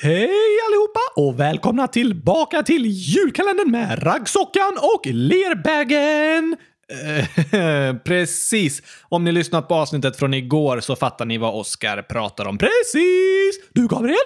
Hej 0.00 0.58
allihopa 0.68 1.00
och 1.16 1.40
välkomna 1.40 1.88
tillbaka 1.88 2.62
till 2.62 2.86
julkalendern 2.86 3.70
med 3.70 4.06
Raggsockan 4.06 4.76
och 4.94 5.06
Lerbägen! 5.06 6.56
Eh, 7.52 7.96
precis. 8.04 8.82
Om 9.08 9.24
ni 9.24 9.32
lyssnat 9.32 9.68
på 9.68 9.74
avsnittet 9.74 10.16
från 10.16 10.34
igår 10.34 10.80
så 10.80 10.96
fattar 10.96 11.24
ni 11.24 11.38
vad 11.38 11.54
Oskar 11.54 12.02
pratar 12.02 12.48
om. 12.48 12.58
Precis! 12.58 13.70
Du 13.72 13.88
Gabriel? 13.88 14.16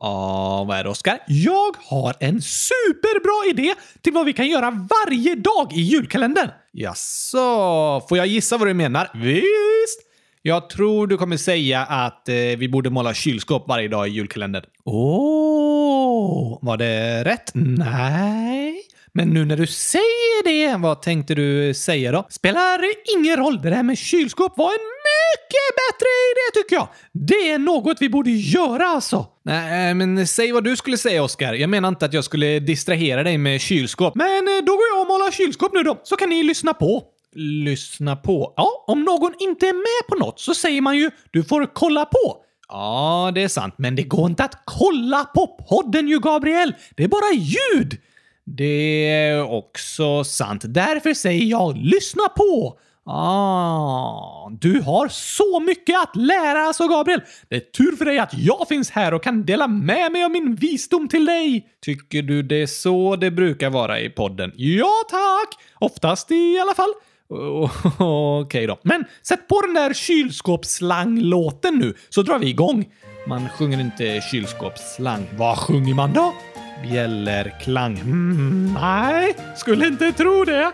Ja, 0.00 0.64
vad 0.68 0.78
är 0.78 0.84
det 0.84 0.90
Oskar? 0.90 1.18
Jag 1.26 1.76
har 1.78 2.14
en 2.20 2.42
superbra 2.42 3.50
idé 3.50 3.74
till 4.02 4.12
vad 4.12 4.26
vi 4.26 4.32
kan 4.32 4.48
göra 4.48 4.70
varje 4.70 5.34
dag 5.34 5.72
i 5.72 5.80
julkalendern. 5.80 6.48
Jaså, 6.72 8.06
får 8.08 8.18
jag 8.18 8.26
gissa 8.26 8.56
vad 8.58 8.68
du 8.68 8.74
menar? 8.74 9.10
Visst! 9.14 10.11
Jag 10.44 10.70
tror 10.70 11.06
du 11.06 11.16
kommer 11.16 11.36
säga 11.36 11.80
att 11.80 12.28
eh, 12.28 12.34
vi 12.34 12.68
borde 12.68 12.90
måla 12.90 13.14
kylskåp 13.14 13.68
varje 13.68 13.88
dag 13.88 14.08
i 14.08 14.10
julkalendern. 14.10 14.64
Åh, 14.84 16.58
var 16.62 16.76
det 16.76 17.24
rätt? 17.24 17.50
Nej. 17.54 18.82
Men 19.14 19.28
nu 19.28 19.44
när 19.44 19.56
du 19.56 19.66
säger 19.66 20.44
det, 20.44 20.76
vad 20.82 21.02
tänkte 21.02 21.34
du 21.34 21.74
säga 21.74 22.12
då? 22.12 22.26
Spelar 22.30 22.80
ingen 23.16 23.36
roll, 23.36 23.62
det 23.62 23.70
där 23.70 23.82
med 23.82 23.98
kylskåp 23.98 24.58
var 24.58 24.66
en 24.66 24.88
mycket 25.08 25.68
bättre 25.82 26.08
idé 26.30 26.62
tycker 26.62 26.76
jag. 26.76 26.88
Det 27.12 27.50
är 27.50 27.58
något 27.58 27.96
vi 28.00 28.08
borde 28.08 28.30
göra 28.30 28.86
alltså. 28.86 29.26
Nej, 29.44 29.94
men 29.94 30.26
säg 30.26 30.52
vad 30.52 30.64
du 30.64 30.76
skulle 30.76 30.96
säga 30.96 31.22
Oskar. 31.22 31.54
Jag 31.54 31.70
menar 31.70 31.88
inte 31.88 32.06
att 32.06 32.12
jag 32.12 32.24
skulle 32.24 32.58
distrahera 32.58 33.22
dig 33.22 33.38
med 33.38 33.60
kylskåp. 33.60 34.14
Men 34.14 34.48
eh, 34.48 34.64
då 34.66 34.72
går 34.72 34.84
jag 34.94 35.00
och 35.00 35.06
målar 35.06 35.30
kylskåp 35.30 35.72
nu 35.74 35.82
då, 35.82 36.00
så 36.02 36.16
kan 36.16 36.28
ni 36.28 36.42
lyssna 36.42 36.74
på. 36.74 37.02
Lyssna 37.34 38.16
på? 38.16 38.52
Ja, 38.56 38.84
om 38.86 39.04
någon 39.04 39.34
inte 39.38 39.66
är 39.66 39.72
med 39.72 40.08
på 40.08 40.24
något 40.24 40.40
så 40.40 40.54
säger 40.54 40.80
man 40.80 40.96
ju 40.96 41.10
“du 41.30 41.44
får 41.44 41.70
kolla 41.74 42.04
på”. 42.04 42.36
Ja, 42.68 43.32
det 43.34 43.42
är 43.42 43.48
sant, 43.48 43.74
men 43.76 43.96
det 43.96 44.02
går 44.02 44.30
inte 44.30 44.44
att 44.44 44.62
kolla 44.64 45.24
på 45.24 45.46
podden 45.68 46.08
ju, 46.08 46.20
Gabriel! 46.20 46.74
Det 46.96 47.04
är 47.04 47.08
bara 47.08 47.32
ljud! 47.32 48.00
Det 48.44 49.08
är 49.10 49.52
också 49.52 50.24
sant. 50.24 50.62
Därför 50.64 51.14
säger 51.14 51.44
jag 51.44 51.76
lyssna 51.76 52.28
på! 52.36 52.78
Ah, 53.04 54.50
du 54.60 54.80
har 54.80 55.08
så 55.08 55.60
mycket 55.60 56.02
att 56.02 56.16
lära 56.16 56.58
alltså, 56.58 56.88
Gabriel. 56.88 57.20
Det 57.48 57.56
är 57.56 57.60
tur 57.60 57.96
för 57.96 58.04
dig 58.04 58.18
att 58.18 58.34
jag 58.38 58.68
finns 58.68 58.90
här 58.90 59.14
och 59.14 59.22
kan 59.22 59.44
dela 59.44 59.68
med 59.68 60.12
mig 60.12 60.24
av 60.24 60.30
min 60.30 60.54
visdom 60.54 61.08
till 61.08 61.24
dig. 61.24 61.68
Tycker 61.80 62.22
du 62.22 62.42
det 62.42 62.62
är 62.62 62.66
så 62.66 63.16
det 63.16 63.30
brukar 63.30 63.70
vara 63.70 64.00
i 64.00 64.10
podden? 64.10 64.52
Ja, 64.56 64.92
tack! 65.10 65.62
Oftast 65.78 66.30
i 66.30 66.58
alla 66.58 66.74
fall. 66.74 66.92
Okej 67.98 68.42
okay 68.42 68.66
då. 68.66 68.78
Men 68.82 69.04
sätt 69.22 69.48
på 69.48 69.60
den 69.60 69.74
där 69.74 69.94
kylskåpsslanglåten 69.94 71.78
nu 71.78 71.94
så 72.08 72.22
drar 72.22 72.38
vi 72.38 72.48
igång. 72.48 72.88
Man 73.26 73.48
sjunger 73.48 73.80
inte 73.80 74.20
kylskåpsslang. 74.30 75.26
Vad 75.36 75.58
sjunger 75.58 75.94
man 75.94 76.12
då? 76.12 76.34
Bjällerklang. 76.82 77.98
Mm, 77.98 78.76
nej, 78.80 79.34
skulle 79.56 79.86
inte 79.86 80.12
tro 80.12 80.44
det. 80.44 80.72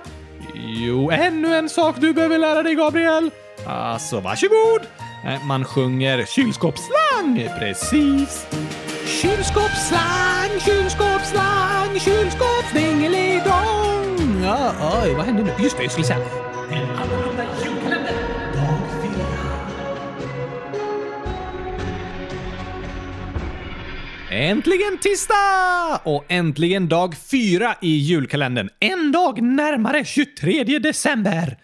Jo, 0.55 1.11
ännu 1.11 1.55
en 1.55 1.69
sak 1.69 1.97
du 2.01 2.13
behöver 2.13 2.39
lära 2.39 2.63
dig, 2.63 2.75
Gabriel. 2.75 3.31
Alltså, 3.67 4.21
varsågod. 4.21 4.81
Eh, 5.25 5.47
man 5.47 5.65
sjunger 5.65 6.25
kylskåpsslang. 6.25 7.49
Precis. 7.59 8.47
Kylskåpsslang, 9.07 10.61
kylskåpsslang, 10.61 11.99
kylskåpsdingeling. 11.99 13.18
Ja, 14.69 15.03
oj, 15.05 15.15
vad 15.15 15.27
hände 15.27 15.43
nu? 15.43 15.51
Just 15.63 15.77
det, 15.77 15.83
jag 15.83 15.93
skulle 15.93 16.07
säga. 16.07 16.19
En 16.71 16.91
annorlunda 16.91 17.45
julkalender, 17.65 18.15
dag 18.55 18.79
fyra. 19.03 19.27
Äntligen 24.31 24.99
tisdag! 24.99 26.01
Och 26.05 26.25
äntligen 26.29 26.89
dag 26.89 27.15
fyra 27.17 27.75
i 27.81 27.97
julkalendern. 27.97 28.69
En 28.81 29.13
dag 29.13 29.43
närmare 29.43 30.05
23 30.05 30.79
december. 30.79 31.59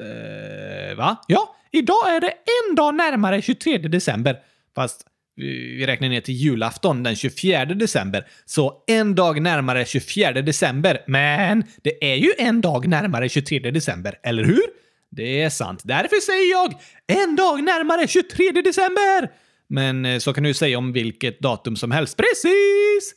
Eh, 0.00 0.96
va? 0.96 1.16
Ja, 1.26 1.56
idag 1.72 2.16
är 2.16 2.20
det 2.20 2.32
en 2.68 2.74
dag 2.74 2.94
närmare 2.94 3.42
23 3.42 3.78
december. 3.78 4.36
Fast 4.74 5.07
vi 5.38 5.86
räknar 5.86 6.08
ner 6.08 6.20
till 6.20 6.34
julafton 6.34 7.02
den 7.02 7.16
24 7.16 7.64
december. 7.64 8.26
Så 8.44 8.84
en 8.86 9.14
dag 9.14 9.42
närmare 9.42 9.84
24 9.84 10.32
december. 10.32 11.00
Men 11.06 11.64
det 11.82 12.12
är 12.12 12.16
ju 12.16 12.32
en 12.38 12.60
dag 12.60 12.88
närmare 12.88 13.28
23 13.28 13.58
december, 13.58 14.18
eller 14.22 14.44
hur? 14.44 14.62
Det 15.10 15.42
är 15.42 15.50
sant. 15.50 15.80
Därför 15.84 16.20
säger 16.20 16.50
jag 16.50 16.74
en 17.06 17.36
dag 17.36 17.62
närmare 17.62 18.08
23 18.08 18.52
december! 18.52 19.30
Men 19.68 20.04
eh, 20.04 20.18
så 20.18 20.32
kan 20.32 20.44
du 20.44 20.54
säga 20.54 20.78
om 20.78 20.92
vilket 20.92 21.40
datum 21.40 21.76
som 21.76 21.90
helst. 21.90 22.16
Precis! 22.16 23.14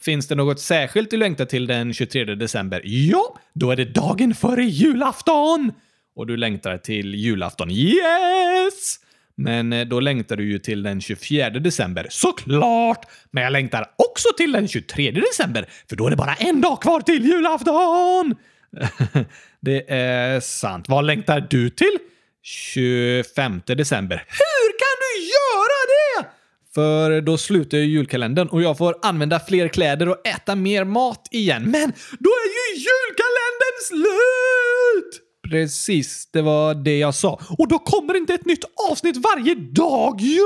Finns 0.00 0.28
det 0.28 0.34
något 0.34 0.60
särskilt 0.60 1.10
du 1.10 1.16
längtar 1.16 1.44
till 1.44 1.66
den 1.66 1.94
23 1.94 2.24
december? 2.24 2.82
Ja, 2.84 3.38
då 3.52 3.70
är 3.70 3.76
det 3.76 3.84
dagen 3.84 4.34
före 4.34 4.64
julafton! 4.64 5.72
Och 6.14 6.26
du 6.26 6.36
längtar 6.36 6.78
till 6.78 7.14
julafton? 7.14 7.70
Yes! 7.70 9.00
Men 9.36 9.72
eh, 9.72 9.84
då 9.84 10.00
längtar 10.00 10.36
du 10.36 10.50
ju 10.50 10.58
till 10.58 10.82
den 10.82 11.00
24 11.00 11.50
december. 11.50 12.06
Såklart! 12.10 13.06
Men 13.30 13.42
jag 13.42 13.52
längtar 13.52 13.86
också 13.96 14.28
till 14.36 14.52
den 14.52 14.68
23 14.68 15.10
december, 15.10 15.68
för 15.88 15.96
då 15.96 16.06
är 16.06 16.10
det 16.10 16.16
bara 16.16 16.34
en 16.34 16.60
dag 16.60 16.82
kvar 16.82 17.00
till 17.00 17.24
julafton! 17.24 18.34
det 19.60 19.90
är 19.90 20.40
sant. 20.40 20.88
Vad 20.88 21.04
längtar 21.04 21.46
du 21.50 21.70
till? 21.70 21.98
25 22.42 23.62
december. 23.66 24.16
Hur 24.16 24.78
kan 24.78 24.96
du 25.00 25.22
göra 25.24 25.78
det? 25.86 26.28
För 26.74 27.20
då 27.20 27.38
slutar 27.38 27.78
ju 27.78 27.84
julkalendern 27.84 28.48
och 28.48 28.62
jag 28.62 28.78
får 28.78 28.96
använda 29.02 29.40
fler 29.40 29.68
kläder 29.68 30.08
och 30.08 30.26
äta 30.26 30.56
mer 30.56 30.84
mat 30.84 31.28
igen. 31.30 31.62
Men 31.62 31.92
då 32.18 32.30
är 32.30 32.48
ju 32.50 32.80
julkalendern 32.80 33.78
slut! 33.88 35.29
Precis, 35.50 36.28
det 36.32 36.42
var 36.42 36.74
det 36.74 36.98
jag 36.98 37.14
sa. 37.14 37.40
Och 37.58 37.68
då 37.68 37.78
kommer 37.78 38.16
inte 38.16 38.34
ett 38.34 38.46
nytt 38.46 38.64
avsnitt 38.90 39.16
varje 39.16 39.54
dag 39.54 40.20
ju! 40.20 40.42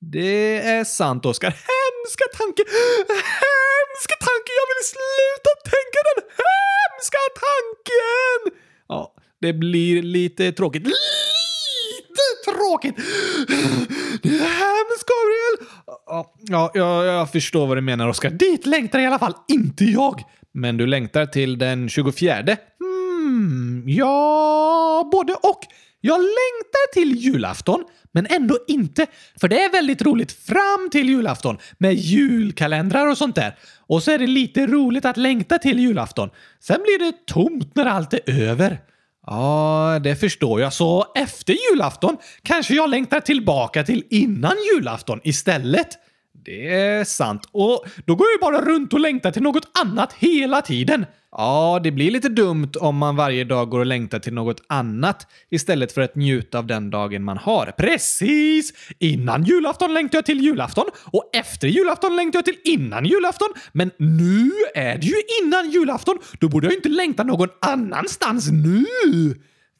Det 0.00 0.58
är 0.58 0.84
sant, 0.84 1.26
Oskar. 1.26 1.48
Hemska 1.50 2.24
tanke! 2.38 2.62
Hemska 3.08 4.16
tanke! 4.20 4.50
Jag 4.60 4.66
vill 4.72 4.84
sluta 4.94 5.50
tänka 5.74 5.98
den 6.08 6.22
hemska 6.42 7.18
tanken! 7.46 8.60
Ja, 8.88 9.14
det 9.40 9.52
blir 9.52 10.02
lite 10.02 10.52
tråkigt. 10.52 10.82
Lite 10.86 12.26
tråkigt! 12.44 12.96
Det 14.22 14.28
är 14.28 14.38
hemskt, 14.38 15.08
Gabriel! 15.12 15.68
Ja, 16.06 16.70
ja, 16.74 17.04
jag 17.04 17.32
förstår 17.32 17.66
vad 17.66 17.76
du 17.76 17.80
menar, 17.80 18.08
Oskar. 18.08 18.30
Dit 18.30 18.66
längtar 18.66 18.98
i 18.98 19.06
alla 19.06 19.18
fall 19.18 19.34
inte 19.48 19.84
jag. 19.84 20.22
Men 20.54 20.76
du 20.76 20.86
längtar 20.86 21.26
till 21.26 21.58
den 21.58 21.88
24? 21.88 22.56
Hmm, 23.42 23.84
ja, 23.86 25.08
både 25.12 25.32
och. 25.32 25.60
Jag 26.00 26.20
längtar 26.20 26.92
till 26.92 27.16
julafton, 27.16 27.84
men 28.12 28.26
ändå 28.26 28.58
inte. 28.68 29.06
För 29.40 29.48
det 29.48 29.62
är 29.62 29.72
väldigt 29.72 30.02
roligt 30.02 30.32
fram 30.32 30.90
till 30.92 31.08
julafton 31.08 31.58
med 31.78 31.94
julkalendrar 31.94 33.06
och 33.06 33.18
sånt 33.18 33.34
där. 33.34 33.58
Och 33.86 34.02
så 34.02 34.10
är 34.10 34.18
det 34.18 34.26
lite 34.26 34.66
roligt 34.66 35.04
att 35.04 35.16
längta 35.16 35.58
till 35.58 35.78
julafton. 35.78 36.30
Sen 36.60 36.80
blir 36.82 36.98
det 36.98 37.26
tomt 37.26 37.74
när 37.74 37.86
allt 37.86 38.14
är 38.14 38.30
över. 38.30 38.78
Ja, 39.26 40.00
det 40.04 40.16
förstår 40.16 40.60
jag. 40.60 40.72
Så 40.72 41.06
efter 41.14 41.56
julafton 41.70 42.16
kanske 42.42 42.74
jag 42.74 42.90
längtar 42.90 43.20
tillbaka 43.20 43.84
till 43.84 44.04
innan 44.10 44.56
julafton 44.74 45.20
istället. 45.24 45.88
Det 46.44 46.74
är 46.74 47.04
sant. 47.04 47.48
Och 47.52 47.84
då 48.06 48.14
går 48.14 48.26
jag 48.26 48.32
ju 48.32 48.40
bara 48.40 48.74
runt 48.74 48.92
och 48.92 49.00
längtar 49.00 49.30
till 49.30 49.42
något 49.42 49.78
annat 49.82 50.12
hela 50.12 50.62
tiden. 50.62 51.06
Ja, 51.32 51.80
det 51.84 51.90
blir 51.90 52.10
lite 52.10 52.28
dumt 52.28 52.70
om 52.80 52.96
man 52.96 53.16
varje 53.16 53.44
dag 53.44 53.70
går 53.70 53.78
och 53.78 53.86
längtar 53.86 54.18
till 54.18 54.34
något 54.34 54.62
annat 54.66 55.26
istället 55.50 55.92
för 55.92 56.00
att 56.00 56.16
njuta 56.16 56.58
av 56.58 56.66
den 56.66 56.90
dagen 56.90 57.24
man 57.24 57.38
har. 57.38 57.66
Precis! 57.76 58.72
Innan 58.98 59.44
julafton 59.44 59.94
längtar 59.94 60.18
jag 60.18 60.26
till 60.26 60.40
julafton 60.40 60.84
och 61.04 61.30
efter 61.32 61.68
julafton 61.68 62.16
längtar 62.16 62.38
jag 62.38 62.44
till 62.44 62.58
innan 62.64 63.04
julafton. 63.04 63.48
Men 63.72 63.90
nu 63.98 64.50
är 64.74 64.98
det 64.98 65.06
ju 65.06 65.16
innan 65.42 65.70
julafton. 65.70 66.18
Då 66.40 66.48
borde 66.48 66.66
jag 66.66 66.74
inte 66.74 66.88
längta 66.88 67.22
någon 67.22 67.48
annanstans 67.60 68.50
nu. 68.50 68.84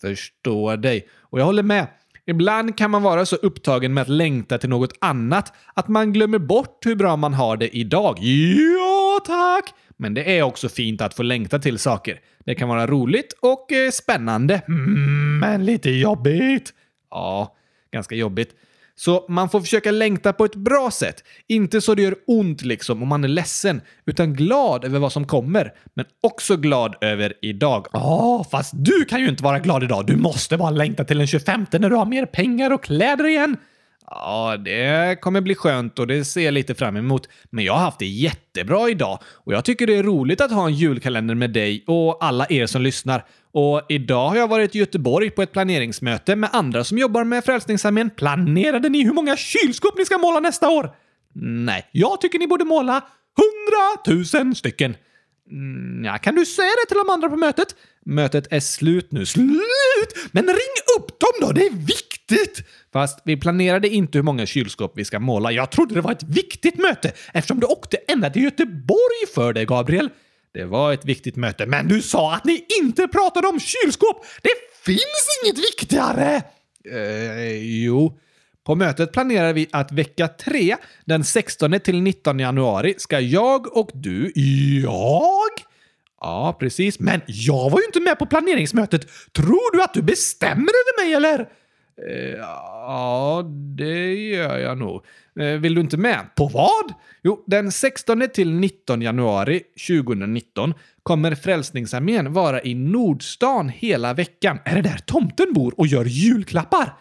Förstår 0.01 0.77
dig. 0.77 1.09
Och 1.21 1.41
jag 1.41 1.45
håller 1.45 1.63
med. 1.63 1.87
Ibland 2.27 2.77
kan 2.79 2.91
man 2.91 3.03
vara 3.03 3.27
så 3.27 3.37
upptagen 3.37 3.95
med 3.95 4.03
att 4.03 4.09
längta 4.09 4.59
till 4.59 4.69
något 4.69 4.93
annat 5.01 5.53
att 5.75 5.89
man 5.89 6.13
glömmer 6.13 6.39
bort 6.39 6.87
hur 6.87 6.97
bra 6.97 7.17
man 7.17 7.35
har 7.35 7.57
det 7.57 7.77
idag. 7.77 8.19
Ja, 8.21 9.21
tack! 9.27 9.75
Men 9.97 10.15
det 10.15 10.39
är 10.39 10.43
också 10.43 10.69
fint 10.69 11.01
att 11.01 11.15
få 11.15 11.23
längta 11.23 11.59
till 11.59 11.79
saker. 11.79 12.21
Det 12.45 12.55
kan 12.55 12.69
vara 12.69 12.87
roligt 12.87 13.33
och 13.41 13.73
eh, 13.73 13.91
spännande. 13.91 14.63
Mm, 14.69 15.39
men 15.39 15.65
lite 15.65 15.91
jobbigt. 15.91 16.75
Ja, 17.11 17.57
ganska 17.93 18.15
jobbigt. 18.15 18.55
Så 18.95 19.25
man 19.29 19.49
får 19.49 19.61
försöka 19.61 19.91
längta 19.91 20.33
på 20.33 20.45
ett 20.45 20.55
bra 20.55 20.91
sätt. 20.91 21.25
Inte 21.49 21.81
så 21.81 21.95
det 21.95 22.03
gör 22.03 22.15
ont 22.27 22.63
liksom 22.63 23.03
om 23.03 23.09
man 23.09 23.25
är 23.25 23.29
ledsen, 23.29 23.81
utan 24.07 24.35
glad 24.35 24.85
över 24.85 24.99
vad 24.99 25.13
som 25.13 25.27
kommer. 25.27 25.73
Men 25.95 26.07
också 26.23 26.57
glad 26.57 26.97
över 27.01 27.35
idag. 27.43 27.87
Ja, 27.93 28.01
oh, 28.01 28.51
fast 28.51 28.73
du 28.75 29.05
kan 29.05 29.21
ju 29.21 29.29
inte 29.29 29.45
vara 29.45 29.59
glad 29.59 29.83
idag. 29.83 30.07
Du 30.07 30.17
måste 30.17 30.57
bara 30.57 30.71
längta 30.71 31.05
till 31.05 31.19
den 31.19 31.27
25 31.27 31.67
när 31.73 31.91
du 31.91 31.97
har 31.97 32.07
mer 32.07 32.27
pengar 32.27 32.71
och 32.71 32.85
kläder 32.85 33.27
igen. 33.27 33.57
Ja, 34.07 34.57
det 34.57 35.21
kommer 35.21 35.41
bli 35.41 35.55
skönt 35.55 35.99
och 35.99 36.07
det 36.07 36.25
ser 36.25 36.41
jag 36.41 36.55
lite 36.55 36.75
fram 36.75 36.97
emot. 36.97 37.29
Men 37.51 37.65
jag 37.65 37.73
har 37.73 37.81
haft 37.81 37.99
det 37.99 38.07
jättebra 38.07 38.89
idag 38.89 39.19
och 39.25 39.53
jag 39.53 39.65
tycker 39.65 39.87
det 39.87 39.97
är 39.97 40.03
roligt 40.03 40.41
att 40.41 40.51
ha 40.51 40.67
en 40.67 40.75
julkalender 40.75 41.35
med 41.35 41.51
dig 41.51 41.85
och 41.87 42.25
alla 42.25 42.47
er 42.51 42.67
som 42.67 42.83
lyssnar. 42.83 43.25
Och 43.53 43.83
idag 43.89 44.29
har 44.29 44.37
jag 44.37 44.49
varit 44.49 44.77
i 44.77 44.79
Göteborg 44.79 45.31
på 45.31 45.43
ett 45.43 45.53
planeringsmöte 45.53 46.37
med 46.37 46.51
andra 46.53 46.85
som 46.85 46.99
jobbar 46.99 47.25
med 47.25 47.45
Frälsningsarmén. 47.45 48.11
Planerade 48.11 48.89
ni 48.89 49.05
hur 49.05 49.13
många 49.13 49.37
kylskåp 49.37 49.99
ni 49.99 50.05
ska 50.05 50.19
måla 50.19 50.41
nästa 50.41 50.71
år? 50.71 50.91
Nej, 51.35 51.89
jag 51.93 52.21
tycker 52.21 52.39
ni 52.39 52.47
borde 52.47 52.65
måla 52.65 53.05
hundratusen 53.37 54.55
stycken. 54.55 54.97
Mm, 55.51 56.05
ja, 56.05 56.19
kan 56.19 56.35
du 56.35 56.47
säga 56.47 56.71
det 56.85 56.89
till 56.89 56.99
de 57.07 57.13
andra 57.13 57.29
på 57.29 57.37
mötet? 57.37 57.77
Mötet 58.07 58.47
är 58.51 58.61
slut 58.61 59.13
nu. 59.13 59.27
Slut! 59.27 60.31
Men 60.33 60.47
ring 60.47 60.99
upp 60.99 61.21
dem 61.21 61.33
då, 61.41 61.53
det 61.53 61.67
är 61.67 61.87
viktigt! 61.87 62.69
Fast 62.93 63.23
vi 63.25 63.37
planerade 63.37 63.89
inte 63.89 64.19
hur 64.19 64.23
många 64.23 64.47
kylskåp 64.47 64.93
vi 64.97 65.05
ska 65.05 65.19
måla. 65.19 65.53
Jag 65.53 65.71
trodde 65.71 65.95
det 65.95 66.01
var 66.01 66.13
ett 66.13 66.23
viktigt 66.23 66.79
möte 66.79 67.13
eftersom 67.35 67.61
du 67.61 67.67
åkte 67.67 67.97
ända 67.97 68.31
till 68.31 68.43
Göteborg 68.43 69.27
för 69.35 69.53
det, 69.53 69.65
Gabriel. 69.65 70.11
Det 70.55 70.65
var 70.65 70.93
ett 70.93 71.05
viktigt 71.05 71.37
möte, 71.37 71.67
men 71.67 71.89
du 71.89 72.03
sa 72.03 72.35
att 72.35 72.45
ni 72.45 72.67
inte 72.81 73.09
pratade 73.09 73.49
om 73.49 73.61
kylskåp! 73.61 74.25
Det 74.43 74.51
finns 74.85 75.39
inget 75.45 75.59
viktigare! 75.59 76.43
Eh, 76.91 77.85
jo. 77.85 78.19
På 78.65 78.75
mötet 78.75 79.13
planerar 79.13 79.53
vi 79.53 79.69
att 79.73 79.93
vecka 79.93 80.29
3, 80.29 80.77
den 81.05 81.25
16 81.25 81.81
till 81.81 82.03
19 82.03 82.39
januari, 82.39 82.95
ska 82.99 83.21
jag 83.21 83.77
och 83.77 83.91
du... 83.95 84.33
Jag? 84.83 85.51
Ja, 86.21 86.57
precis. 86.61 87.01
Men 87.01 87.21
jag 87.27 87.71
var 87.71 87.81
ju 87.81 87.87
inte 87.87 88.01
med 88.01 88.19
på 88.19 88.27
planeringsmötet. 88.27 89.09
Tror 89.33 89.77
du 89.77 89.83
att 89.83 89.95
du 89.95 90.03
bestämmer 90.03 90.55
över 90.55 91.05
mig, 91.05 91.15
eller? 91.15 91.49
Eh, 92.09 92.39
ja, 92.39 93.43
det 93.77 94.15
gör 94.15 94.59
jag 94.59 94.79
nog. 94.79 95.05
Eh, 95.41 95.47
vill 95.47 95.75
du 95.75 95.81
inte 95.81 95.97
med? 95.97 96.21
På 96.37 96.49
vad? 96.49 96.95
Jo, 97.23 97.45
den 97.47 97.73
16 97.73 98.23
till 98.35 98.53
19 98.53 99.03
januari 99.03 99.63
2019 99.89 100.75
kommer 101.03 101.35
Frälsningsarmén 101.35 102.33
vara 102.33 102.63
i 102.63 102.75
Nordstan 102.75 103.69
hela 103.69 104.15
veckan. 104.15 104.59
Är 104.65 104.75
det 104.75 104.83
där 104.83 105.01
tomten 105.07 105.53
bor 105.53 105.75
och 105.77 105.87
gör 105.87 106.05
julklappar? 106.05 106.93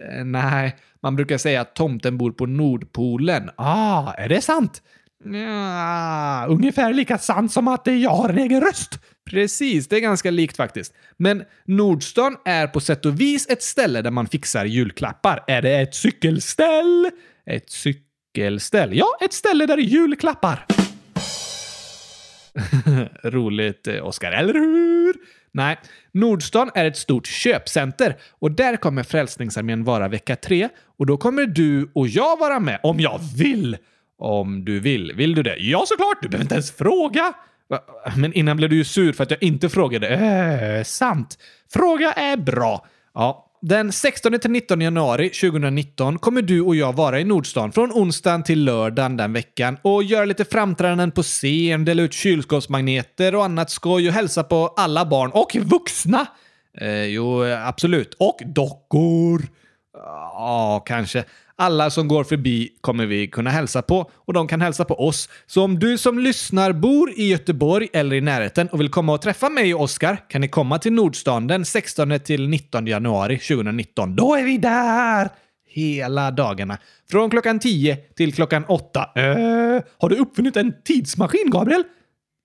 Eh, 0.00 0.24
nej, 0.24 0.76
man 1.02 1.16
brukar 1.16 1.38
säga 1.38 1.60
att 1.60 1.74
tomten 1.74 2.18
bor 2.18 2.30
på 2.30 2.46
Nordpolen. 2.46 3.50
Ah, 3.56 4.12
är 4.12 4.28
det 4.28 4.40
sant? 4.40 4.82
Ja, 5.24 6.46
ungefär 6.48 6.92
lika 6.92 7.18
sant 7.18 7.52
som 7.52 7.68
att 7.68 7.86
jag 7.86 8.10
har 8.10 8.28
en 8.28 8.38
egen 8.38 8.60
röst. 8.60 8.98
Precis, 9.30 9.88
det 9.88 9.96
är 9.96 10.00
ganska 10.00 10.30
likt 10.30 10.56
faktiskt. 10.56 10.94
Men 11.16 11.44
Nordstan 11.64 12.36
är 12.44 12.66
på 12.66 12.80
sätt 12.80 13.06
och 13.06 13.20
vis 13.20 13.46
ett 13.48 13.62
ställe 13.62 14.02
där 14.02 14.10
man 14.10 14.26
fixar 14.26 14.64
julklappar. 14.64 15.44
Är 15.46 15.62
det 15.62 15.80
ett 15.80 15.94
cykelställ? 15.94 17.10
Ett 17.46 17.70
cykelställ? 17.70 18.96
Ja, 18.96 19.06
ett 19.20 19.32
ställe 19.32 19.66
där 19.66 19.76
det 19.76 19.82
är 19.82 19.84
julklappar. 19.84 20.66
Roligt, 23.22 23.86
eh, 23.86 24.06
Oskar, 24.06 24.32
eller 24.32 24.54
hur? 24.54 25.14
Nej, 25.52 25.78
Nordstan 26.12 26.70
är 26.74 26.84
ett 26.84 26.96
stort 26.96 27.26
köpcenter 27.26 28.16
och 28.38 28.50
där 28.52 28.76
kommer 28.76 29.02
Frälsningsarmén 29.02 29.84
vara 29.84 30.08
vecka 30.08 30.36
tre 30.36 30.68
och 30.98 31.06
då 31.06 31.16
kommer 31.16 31.46
du 31.46 31.90
och 31.94 32.08
jag 32.08 32.38
vara 32.38 32.60
med 32.60 32.80
om 32.82 33.00
jag 33.00 33.20
vill. 33.36 33.76
Om 34.18 34.64
du 34.64 34.80
vill. 34.80 35.12
Vill 35.12 35.34
du 35.34 35.42
det? 35.42 35.56
Ja, 35.56 35.84
såklart! 35.86 36.22
Du 36.22 36.28
behöver 36.28 36.44
inte 36.44 36.54
ens 36.54 36.70
fråga! 36.72 37.34
Men 38.16 38.32
innan 38.32 38.56
blev 38.56 38.70
du 38.70 38.76
ju 38.76 38.84
sur 38.84 39.12
för 39.12 39.22
att 39.22 39.30
jag 39.30 39.42
inte 39.42 39.68
frågade. 39.68 40.08
Äh, 40.08 40.84
sant. 40.84 41.38
Fråga 41.72 42.12
är 42.12 42.36
bra. 42.36 42.86
Ja, 43.14 43.48
den 43.60 43.92
16 43.92 44.38
till 44.38 44.50
19 44.50 44.80
januari 44.80 45.28
2019 45.28 46.18
kommer 46.18 46.42
du 46.42 46.60
och 46.60 46.76
jag 46.76 46.92
vara 46.96 47.20
i 47.20 47.24
Nordstan 47.24 47.72
från 47.72 47.92
onsdagen 47.92 48.42
till 48.42 48.64
lördagen 48.64 49.16
den 49.16 49.32
veckan 49.32 49.76
och 49.82 50.02
göra 50.02 50.24
lite 50.24 50.44
framträdanden 50.44 51.10
på 51.10 51.22
scen, 51.22 51.84
dela 51.84 52.02
ut 52.02 52.12
kylskåpsmagneter 52.12 53.34
och 53.34 53.44
annat 53.44 53.70
skoj 53.70 54.08
och 54.08 54.14
hälsa 54.14 54.44
på 54.44 54.74
alla 54.76 55.04
barn 55.04 55.30
och 55.30 55.56
vuxna. 55.56 56.26
Eh, 56.80 57.04
jo, 57.04 57.44
absolut. 57.44 58.14
Och 58.18 58.38
dockor. 58.46 59.42
Ja, 60.04 60.82
kanske. 60.86 61.24
Alla 61.56 61.90
som 61.90 62.08
går 62.08 62.24
förbi 62.24 62.68
kommer 62.80 63.06
vi 63.06 63.26
kunna 63.26 63.50
hälsa 63.50 63.82
på 63.82 64.10
och 64.14 64.32
de 64.32 64.48
kan 64.48 64.60
hälsa 64.60 64.84
på 64.84 65.06
oss. 65.06 65.28
Så 65.46 65.64
om 65.64 65.78
du 65.78 65.98
som 65.98 66.18
lyssnar 66.18 66.72
bor 66.72 67.10
i 67.10 67.28
Göteborg 67.28 67.88
eller 67.92 68.16
i 68.16 68.20
närheten 68.20 68.68
och 68.68 68.80
vill 68.80 68.88
komma 68.88 69.12
och 69.12 69.22
träffa 69.22 69.48
mig 69.48 69.74
och 69.74 69.82
Oskar 69.82 70.28
kan 70.28 70.40
ni 70.40 70.48
komma 70.48 70.78
till 70.78 70.92
Nordstan 70.92 71.46
den 71.46 71.64
16 71.64 72.20
till 72.20 72.48
19 72.48 72.86
januari 72.86 73.38
2019. 73.38 74.16
Då 74.16 74.34
är 74.34 74.44
vi 74.44 74.58
där! 74.58 75.28
Hela 75.70 76.30
dagarna. 76.30 76.78
Från 77.10 77.30
klockan 77.30 77.58
10 77.58 77.96
till 77.96 78.34
klockan 78.34 78.64
8. 78.64 79.10
Äh, 79.14 79.24
har 79.98 80.08
du 80.08 80.16
uppfunnit 80.16 80.56
en 80.56 80.74
tidsmaskin, 80.84 81.50
Gabriel? 81.50 81.84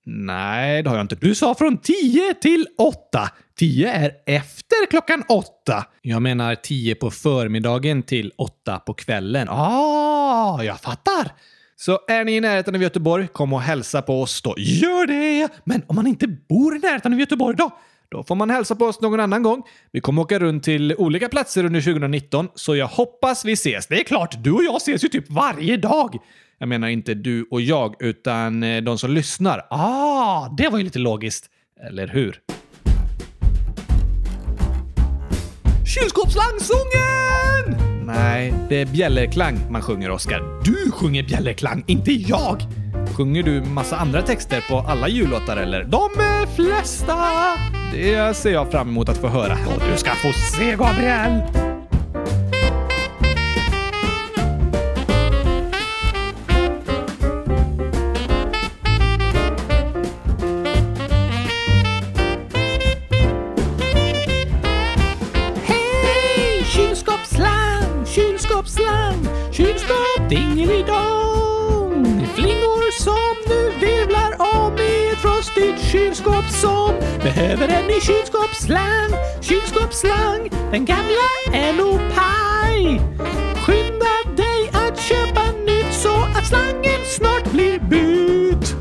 Nej, 0.05 0.83
det 0.83 0.89
har 0.89 0.97
jag 0.97 1.03
inte. 1.03 1.15
Du 1.15 1.35
sa 1.35 1.55
från 1.55 1.77
10 1.77 2.33
till 2.33 2.67
8. 2.77 3.29
10 3.59 3.91
är 3.91 4.11
efter 4.25 4.89
klockan 4.89 5.23
8. 5.29 5.85
Jag 6.01 6.21
menar 6.21 6.55
10 6.55 6.95
på 6.95 7.11
förmiddagen 7.11 8.03
till 8.03 8.31
8 8.37 8.79
på 8.79 8.93
kvällen. 8.93 9.47
Ah, 9.49 10.63
jag 10.63 10.79
fattar! 10.79 11.31
Så 11.75 11.99
är 12.07 12.25
ni 12.25 12.35
i 12.35 12.41
närheten 12.41 12.75
av 12.75 12.81
Göteborg, 12.81 13.27
kom 13.27 13.53
och 13.53 13.61
hälsa 13.61 14.01
på 14.01 14.21
oss 14.21 14.41
då. 14.41 14.55
Gör 14.57 15.07
det! 15.07 15.49
Men 15.63 15.81
om 15.87 15.95
man 15.95 16.07
inte 16.07 16.27
bor 16.27 16.75
i 16.75 16.79
närheten 16.79 17.13
av 17.13 17.19
Göteborg 17.19 17.57
då? 17.57 17.71
Då 18.11 18.23
får 18.23 18.35
man 18.35 18.49
hälsa 18.49 18.75
på 18.75 18.85
oss 18.85 19.01
någon 19.01 19.19
annan 19.19 19.43
gång. 19.43 19.63
Vi 19.91 20.01
kommer 20.01 20.21
åka 20.21 20.39
runt 20.39 20.63
till 20.63 20.95
olika 20.97 21.29
platser 21.29 21.65
under 21.65 21.81
2019, 21.81 22.47
så 22.55 22.75
jag 22.75 22.87
hoppas 22.87 23.45
vi 23.45 23.53
ses. 23.53 23.87
Det 23.87 23.99
är 23.99 24.03
klart, 24.03 24.43
du 24.43 24.51
och 24.51 24.63
jag 24.63 24.75
ses 24.75 25.03
ju 25.03 25.07
typ 25.07 25.29
varje 25.29 25.77
dag. 25.77 26.17
Jag 26.63 26.67
menar 26.67 26.87
inte 26.87 27.13
du 27.13 27.47
och 27.51 27.61
jag, 27.61 27.95
utan 27.99 28.63
eh, 28.63 28.81
de 28.81 28.97
som 28.97 29.11
lyssnar. 29.11 29.65
Ah, 29.69 30.49
det 30.57 30.69
var 30.69 30.77
ju 30.77 30.83
lite 30.83 30.99
logiskt. 30.99 31.45
Eller 31.87 32.07
hur? 32.07 32.39
Kylskåpslangsången! 35.85 38.05
Nej, 38.05 38.53
det 38.69 38.81
är 38.81 38.85
bjällerklang 38.85 39.59
man 39.71 39.81
sjunger, 39.81 40.11
Oskar. 40.11 40.63
Du 40.63 40.91
sjunger 40.91 41.23
bjällerklang, 41.23 41.83
inte 41.87 42.11
jag! 42.11 42.61
Sjunger 43.17 43.43
du 43.43 43.61
massa 43.61 43.97
andra 43.97 44.21
texter 44.21 44.61
på 44.69 44.77
alla 44.77 45.07
jullåtar 45.07 45.57
eller? 45.57 45.83
De 45.83 46.09
flesta! 46.55 47.17
Det 47.93 48.37
ser 48.37 48.53
jag 48.53 48.71
fram 48.71 48.89
emot 48.89 49.09
att 49.09 49.17
få 49.17 49.27
höra. 49.27 49.53
Och 49.53 49.81
du 49.91 49.97
ska 49.97 50.11
få 50.11 50.31
se, 50.33 50.71
Gabriel! 50.71 51.41
Behöver 77.35 77.67
en 77.67 77.87
ny 77.87 77.99
kylskåpsslang, 78.01 79.09
kylskåpsslang. 79.41 80.49
Den 80.71 80.85
gamla 80.85 81.29
är 81.53 81.73
nog 81.73 81.99
paj. 82.15 83.01
Skynda 83.55 84.15
dig 84.37 84.69
att 84.73 84.99
köpa 84.99 85.41
nytt 85.65 85.93
så 85.93 86.23
att 86.23 86.47
slangen 86.47 87.01
snart 87.17 87.51
blir 87.51 87.79
bytt. 87.79 88.75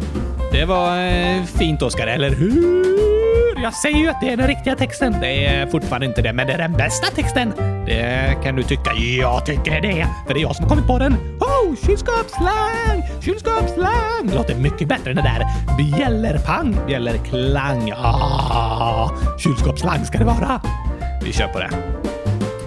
Det 0.52 0.64
var 0.64 1.06
eh, 1.06 1.44
fint, 1.44 1.82
Oskar, 1.82 2.06
eller 2.06 2.30
hur? 2.30 3.62
Jag 3.62 3.75
säger 3.75 3.99
ju 3.99 4.09
att 4.09 4.21
det 4.21 4.28
är 4.28 4.37
den 4.37 4.47
riktiga 4.47 4.76
texten. 4.76 5.16
Det 5.21 5.47
är 5.47 5.66
fortfarande 5.66 6.06
inte 6.06 6.23
det, 6.23 6.32
men 6.32 6.47
det 6.47 6.52
är 6.52 6.59
den 6.59 6.73
bästa 6.73 7.06
texten. 7.06 7.52
Det 7.87 8.37
kan 8.42 8.56
du 8.56 8.62
tycka. 8.62 8.92
Jag 8.94 9.47
tycker 9.47 9.80
det, 9.80 10.06
för 10.26 10.35
det 10.35 10.40
är 10.40 10.42
jag 10.42 10.56
som 10.56 10.64
har 10.64 10.71
kommit 10.71 10.87
på 10.87 10.99
den. 10.99 11.16
Wow, 11.62 11.76
kylskåpsslang! 11.76 13.02
Kylskåpsslang! 13.21 14.31
Låter 14.35 14.54
mycket 14.54 14.88
bättre 14.88 15.11
än 15.11 15.16
det 15.16 15.23
där 15.23 15.47
bjällerpang, 15.76 16.76
bjällerklang. 16.87 17.92
Ah, 17.97 19.11
kylskåpsslang 19.38 20.04
ska 20.04 20.19
det 20.19 20.25
vara. 20.25 20.61
Vi 21.25 21.33
kör 21.33 21.49
på 21.49 21.59
det. 21.59 21.71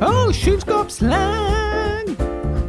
Oh, 0.01 0.31
kylskåpsslang! 0.31 2.15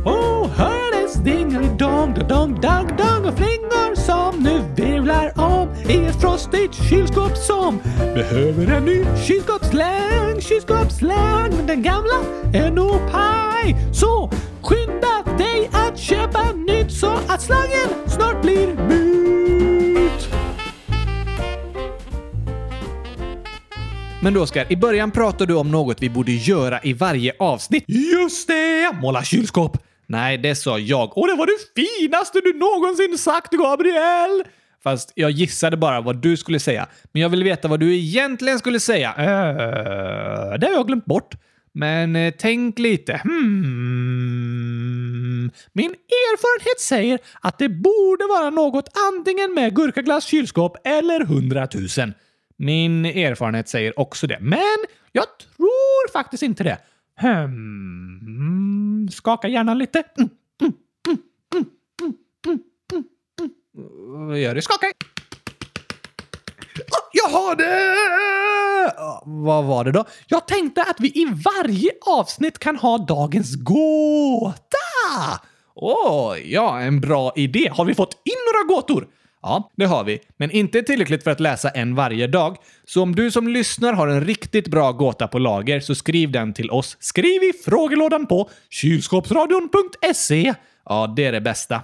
Oh, 0.05 0.49
hördes 0.49 1.15
dingelidong, 1.15 2.15
dong, 2.29 2.61
dong, 2.61 2.91
dong 2.97 3.25
och 3.25 3.37
flingor 3.37 3.95
som 3.95 4.43
nu 4.43 4.63
virvlar 4.77 5.33
om 5.41 5.69
i 5.89 6.07
ett 6.07 6.21
frostigt 6.21 6.75
kylskåp 6.89 7.37
som 7.37 7.81
behöver 8.15 8.73
en 8.73 8.85
ny 8.85 9.05
kylskåpsslang, 9.27 10.41
kylskåpsslang. 10.41 11.51
Men 11.57 11.67
den 11.67 11.83
gamla 11.83 12.19
är 12.53 12.71
nog 12.71 13.01
paj. 13.13 13.77
Så 13.93 14.31
skynda 14.67 15.37
dig 15.39 15.71
att 15.73 15.99
köpa 15.99 16.53
nytt 16.53 16.93
så 16.93 17.13
att 17.29 17.43
slangen 17.43 17.89
snart 18.07 18.43
blir 18.43 18.67
bytt. 18.67 20.29
Men 24.23 24.35
då 24.35 24.43
Oskar, 24.43 24.73
i 24.73 24.77
början 24.77 25.11
pratade 25.11 25.53
du 25.53 25.57
om 25.57 25.71
något 25.71 26.03
vi 26.03 26.11
borde 26.11 26.33
göra 26.33 26.81
i 26.83 26.93
varje 26.93 27.33
avsnitt. 27.39 27.85
Just 27.87 28.49
det! 28.49 28.93
Måla 29.03 29.25
kylskåp! 29.25 29.79
Nej, 30.07 30.39
det 30.39 30.55
sa 30.55 30.79
jag. 30.79 31.19
Och 31.19 31.27
det 31.27 31.35
var 31.35 31.47
det 31.47 31.83
finaste 31.83 32.41
du 32.41 32.59
någonsin 32.59 33.19
sagt, 33.19 33.53
Gabriel! 33.53 34.45
Fast 34.83 35.13
jag 35.15 35.31
gissade 35.31 35.77
bara 35.77 36.01
vad 36.01 36.17
du 36.17 36.37
skulle 36.37 36.61
säga. 36.61 36.87
Men 37.13 37.23
jag 37.23 37.29
vill 37.29 37.45
veta 37.45 37.69
vad 37.69 37.81
du 37.81 37.97
egentligen 37.97 38.59
skulle 38.59 38.81
säga. 38.81 39.11
Uh, 39.11 40.59
det 40.59 40.67
har 40.67 40.75
jag 40.75 40.87
glömt 40.87 41.05
bort. 41.05 41.35
Men 41.77 42.17
eh, 42.17 42.35
tänk 42.39 42.79
lite. 42.79 43.21
Hmm. 43.25 44.26
Min 45.73 45.91
erfarenhet 45.91 46.81
säger 46.81 47.19
att 47.41 47.59
det 47.59 47.69
borde 47.69 48.25
vara 48.27 48.51
något 48.51 48.89
antingen 49.13 49.55
med 49.55 49.77
gurkaglass, 49.77 50.25
kylskåp 50.25 50.77
eller 50.85 51.25
hundratusen. 51.25 52.15
Min 52.57 53.05
erfarenhet 53.05 53.69
säger 53.69 54.01
också 54.01 54.27
det, 54.27 54.39
men 54.41 54.77
jag 55.13 55.25
tror 55.39 56.13
faktiskt 56.13 56.43
inte 56.43 56.65
det. 56.65 56.79
Hmm. 57.21 59.09
Skaka 59.13 59.49
hjärnan 59.49 59.79
lite. 59.79 60.03
Mm, 60.19 60.31
mm, 60.63 60.75
mm, 63.79 64.37
gör 64.37 64.55
det. 64.55 64.63
Skaka! 64.63 64.87
Jag 67.13 67.29
har 67.29 67.57
det! 67.57 68.46
Vad 69.25 69.65
var 69.65 69.85
det 69.85 69.93
då? 69.93 70.05
Jag 70.27 70.47
tänkte 70.47 70.83
att 70.83 70.97
vi 71.01 71.09
i 71.09 71.27
varje 71.45 71.91
avsnitt 72.07 72.59
kan 72.59 72.77
ha 72.77 72.99
dagens 72.99 73.55
gåta! 73.55 75.41
Åh, 75.75 76.33
oh, 76.33 76.39
ja, 76.39 76.81
en 76.81 77.01
bra 77.01 77.33
idé. 77.37 77.71
Har 77.73 77.85
vi 77.85 77.95
fått 77.95 78.15
in 78.25 78.35
några 78.53 78.75
gåtor? 78.75 79.09
Ja, 79.43 79.71
det 79.77 79.85
har 79.85 80.05
vi, 80.05 80.19
men 80.37 80.51
inte 80.51 80.83
tillräckligt 80.83 81.25
för 81.25 81.31
att 81.31 81.41
läsa 81.41 81.69
en 81.69 81.95
varje 81.95 82.27
dag. 82.27 82.57
Så 82.85 83.03
om 83.03 83.15
du 83.15 83.31
som 83.31 83.49
lyssnar 83.49 83.93
har 83.93 84.09
en 84.09 84.25
riktigt 84.25 84.69
bra 84.69 84.93
gåta 84.93 85.29
på 85.29 85.39
lager 85.39 85.81
så 85.81 85.95
skriv 85.95 86.31
den 86.31 86.55
till 86.55 86.71
oss. 86.71 86.97
Skriv 87.01 87.43
i 87.43 87.53
frågelådan 87.65 88.27
på 88.27 88.51
kylskåpsradion.se. 88.71 90.55
Ja, 90.85 91.15
det 91.17 91.25
är 91.25 91.33
det 91.33 91.41
bästa. 91.41 91.83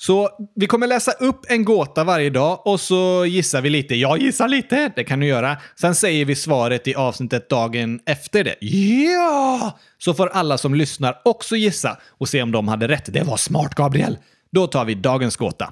Så 0.00 0.28
vi 0.54 0.66
kommer 0.66 0.86
läsa 0.86 1.12
upp 1.12 1.40
en 1.48 1.64
gåta 1.64 2.04
varje 2.04 2.30
dag 2.30 2.66
och 2.66 2.80
så 2.80 3.24
gissar 3.26 3.60
vi 3.60 3.70
lite. 3.70 3.94
Jag 3.94 4.18
gissar 4.18 4.48
lite, 4.48 4.92
det 4.96 5.04
kan 5.04 5.20
du 5.20 5.26
göra. 5.26 5.56
Sen 5.80 5.94
säger 5.94 6.24
vi 6.24 6.34
svaret 6.34 6.88
i 6.88 6.94
avsnittet 6.94 7.48
dagen 7.48 8.00
efter 8.06 8.44
det. 8.44 8.56
Ja! 8.60 9.78
Så 9.98 10.14
får 10.14 10.28
alla 10.28 10.58
som 10.58 10.74
lyssnar 10.74 11.20
också 11.24 11.56
gissa 11.56 11.96
och 12.18 12.28
se 12.28 12.42
om 12.42 12.52
de 12.52 12.68
hade 12.68 12.88
rätt. 12.88 13.12
Det 13.12 13.22
var 13.22 13.36
smart, 13.36 13.74
Gabriel. 13.74 14.18
Då 14.52 14.66
tar 14.66 14.84
vi 14.84 14.94
dagens 14.94 15.36
gåta. 15.36 15.70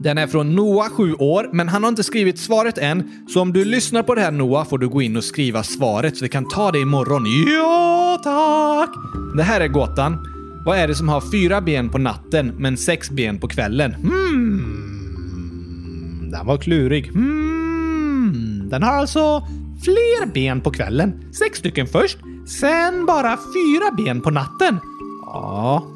Den 0.00 0.18
är 0.18 0.26
från 0.26 0.56
Noah, 0.56 0.88
7 0.88 1.14
år, 1.14 1.50
men 1.52 1.68
han 1.68 1.82
har 1.82 1.88
inte 1.88 2.04
skrivit 2.04 2.38
svaret 2.38 2.78
än. 2.78 3.26
Så 3.28 3.40
om 3.40 3.52
du 3.52 3.64
lyssnar 3.64 4.02
på 4.02 4.14
det 4.14 4.20
här 4.20 4.30
Noah 4.30 4.68
får 4.68 4.78
du 4.78 4.88
gå 4.88 5.02
in 5.02 5.16
och 5.16 5.24
skriva 5.24 5.62
svaret 5.62 6.16
så 6.16 6.24
vi 6.24 6.28
kan 6.28 6.48
ta 6.48 6.72
det 6.72 6.78
imorgon. 6.78 7.24
Ja, 7.54 8.20
tack! 8.24 8.90
Det 9.36 9.42
här 9.42 9.60
är 9.60 9.68
gåtan. 9.68 10.35
Vad 10.66 10.78
är 10.78 10.88
det 10.88 10.94
som 10.94 11.08
har 11.08 11.20
fyra 11.32 11.60
ben 11.60 11.88
på 11.88 11.98
natten 11.98 12.54
men 12.58 12.76
sex 12.76 13.10
ben 13.10 13.38
på 13.38 13.48
kvällen? 13.48 13.94
Hmm. 13.94 15.50
Den 16.30 16.46
var 16.46 16.58
klurig. 16.58 17.08
Hmm. 17.12 18.68
Den 18.70 18.82
har 18.82 18.92
alltså 18.92 19.46
fler 19.84 20.26
ben 20.26 20.60
på 20.60 20.70
kvällen. 20.70 21.34
Sex 21.34 21.58
stycken 21.58 21.86
först, 21.86 22.18
sen 22.60 23.06
bara 23.06 23.36
fyra 23.36 23.90
ben 23.96 24.20
på 24.20 24.30
natten. 24.30 24.78
Ja. 25.26 25.86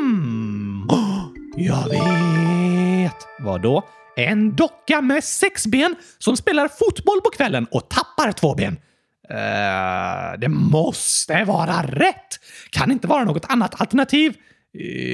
Hmm. 0.00 0.86
Oh, 0.88 1.26
jag 1.56 1.88
vet! 1.88 3.26
Vad 3.40 3.62
då? 3.62 3.82
En 4.16 4.56
docka 4.56 5.00
med 5.00 5.24
sex 5.24 5.66
ben 5.66 5.94
som 6.18 6.36
spelar 6.36 6.68
fotboll 6.68 7.20
på 7.20 7.30
kvällen 7.30 7.66
och 7.70 7.88
tappar 7.88 8.32
två 8.32 8.54
ben. 8.54 8.76
Uh, 9.30 10.40
det 10.40 10.48
måste 10.48 11.44
vara 11.44 11.82
rätt! 11.82 12.40
Kan 12.70 12.90
inte 12.90 13.08
vara 13.08 13.24
något 13.24 13.44
annat 13.48 13.80
alternativ. 13.80 14.34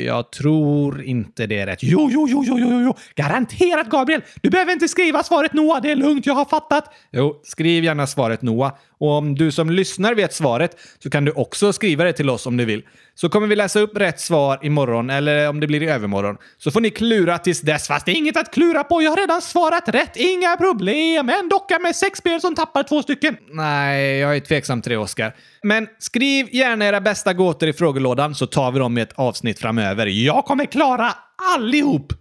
Jag 0.04 0.32
tror 0.32 1.02
inte 1.02 1.46
det 1.46 1.58
är 1.58 1.66
rätt. 1.66 1.82
Jo, 1.82 2.08
jo, 2.12 2.26
jo, 2.28 2.44
jo, 2.46 2.58
jo, 2.58 2.80
jo. 2.80 2.94
Garanterat 3.14 3.90
Gabriel! 3.90 4.22
Du 4.40 4.50
behöver 4.50 4.72
inte 4.72 4.88
skriva 4.88 5.22
svaret 5.22 5.52
Noah, 5.52 5.82
det 5.82 5.90
är 5.90 5.96
lugnt, 5.96 6.26
jag 6.26 6.34
har 6.34 6.44
fattat. 6.44 6.94
Jo, 7.12 7.40
skriv 7.44 7.84
gärna 7.84 8.06
svaret 8.06 8.42
Noah. 8.42 8.72
Och 8.98 9.10
om 9.10 9.34
du 9.34 9.52
som 9.52 9.70
lyssnar 9.70 10.14
vet 10.14 10.34
svaret 10.34 10.76
så 10.98 11.10
kan 11.10 11.24
du 11.24 11.32
också 11.32 11.72
skriva 11.72 12.04
det 12.04 12.12
till 12.12 12.30
oss 12.30 12.46
om 12.46 12.56
du 12.56 12.64
vill. 12.64 12.82
Så 13.20 13.28
kommer 13.28 13.46
vi 13.46 13.56
läsa 13.56 13.80
upp 13.80 13.96
rätt 13.96 14.20
svar 14.20 14.58
imorgon, 14.62 15.10
eller 15.10 15.48
om 15.48 15.60
det 15.60 15.66
blir 15.66 15.82
i 15.82 15.88
övermorgon. 15.88 16.36
Så 16.58 16.70
får 16.70 16.80
ni 16.80 16.90
klura 16.90 17.38
tills 17.38 17.60
dess, 17.60 17.88
fast 17.88 18.06
det 18.06 18.12
är 18.12 18.16
inget 18.16 18.36
att 18.36 18.54
klura 18.54 18.84
på. 18.84 19.02
Jag 19.02 19.10
har 19.10 19.16
redan 19.16 19.42
svarat 19.42 19.88
rätt, 19.88 20.16
inga 20.16 20.56
problem. 20.56 21.28
En 21.28 21.48
docka 21.48 21.78
med 21.78 21.96
sex 21.96 22.22
ben 22.22 22.40
som 22.40 22.54
tappar 22.54 22.82
två 22.82 23.02
stycken. 23.02 23.36
Nej, 23.50 24.18
jag 24.18 24.36
är 24.36 24.40
tveksam 24.40 24.82
till 24.82 24.92
det, 24.92 24.98
Oskar. 24.98 25.36
Men 25.62 25.86
skriv 25.98 26.54
gärna 26.54 26.86
era 26.86 27.00
bästa 27.00 27.32
gåtor 27.32 27.68
i 27.68 27.72
frågelådan 27.72 28.34
så 28.34 28.46
tar 28.46 28.72
vi 28.72 28.78
dem 28.78 28.98
i 28.98 29.00
ett 29.00 29.12
avsnitt 29.14 29.58
framöver. 29.58 30.06
Jag 30.06 30.44
kommer 30.44 30.64
klara 30.64 31.12
allihop! 31.56 32.12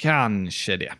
Kanske 0.00 0.76
det. 0.76 0.92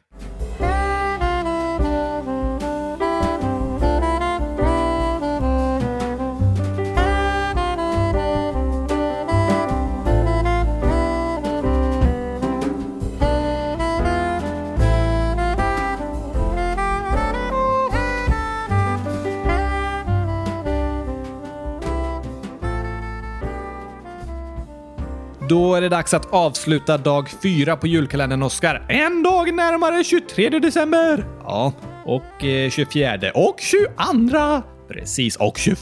Då 25.48 25.74
är 25.74 25.80
det 25.80 25.88
dags 25.88 26.14
att 26.14 26.32
avsluta 26.32 26.98
dag 26.98 27.30
fyra 27.42 27.76
på 27.76 27.86
julkalendern, 27.86 28.42
Oskar. 28.42 28.86
En 28.88 29.22
dag 29.22 29.54
närmare 29.54 30.04
23 30.04 30.48
december! 30.48 31.24
Ja, 31.42 31.72
och 32.04 32.44
eh, 32.44 32.70
24 32.70 33.30
och 33.34 33.60
22. 33.60 34.62
Precis, 34.88 35.36
och 35.36 35.58
21. 35.58 35.78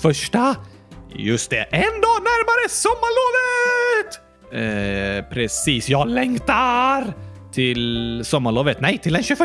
Just 1.15 1.51
det, 1.51 1.63
en 1.63 2.01
dag 2.01 2.21
närmare 2.23 2.69
sommarlovet! 2.69 4.21
Eh, 4.53 5.35
precis, 5.35 5.89
jag 5.89 6.09
längtar! 6.09 7.15
Till 7.53 8.23
sommarlovet? 8.25 8.81
Nej, 8.81 8.99
till 8.99 9.13
den 9.13 9.23
21. 9.23 9.41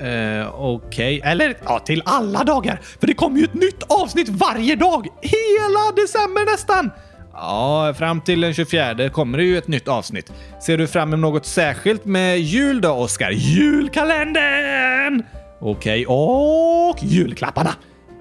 Uh, 0.00 0.08
eh, 0.08 0.54
Okej, 0.54 1.18
okay. 1.18 1.30
eller 1.32 1.56
ja, 1.64 1.78
till 1.78 2.02
alla 2.04 2.44
dagar. 2.44 2.80
För 3.00 3.06
det 3.06 3.14
kommer 3.14 3.38
ju 3.38 3.44
ett 3.44 3.54
nytt 3.54 3.82
avsnitt 3.88 4.28
varje 4.28 4.76
dag. 4.76 5.06
Hela 5.22 5.92
december 5.96 6.52
nästan. 6.52 6.90
Ja, 7.34 7.94
fram 7.98 8.20
till 8.20 8.40
den 8.40 8.54
24 8.54 9.08
kommer 9.08 9.38
det 9.38 9.44
ju 9.44 9.58
ett 9.58 9.68
nytt 9.68 9.88
avsnitt. 9.88 10.32
Ser 10.60 10.78
du 10.78 10.86
fram 10.86 11.12
emot 11.12 11.32
något 11.32 11.46
särskilt 11.46 12.04
med 12.04 12.40
jul 12.40 12.80
då, 12.80 12.90
Oskar? 12.90 13.30
Julkalendern! 13.30 15.22
Okej, 15.60 16.06
och 16.06 16.96
julklapparna. 17.02 17.70